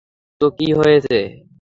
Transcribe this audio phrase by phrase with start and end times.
[0.41, 1.17] তো কী হয়েছে।